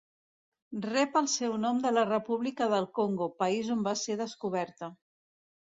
Rep 0.85 1.19
el 1.21 1.29
seu 1.33 1.59
nom 1.65 1.83
de 1.85 1.91
la 1.99 2.07
República 2.09 2.71
del 2.75 2.91
Congo, 3.01 3.29
país 3.45 3.71
on 3.79 3.89
va 3.91 3.97
ser 4.07 4.19
descoberta. 4.27 4.95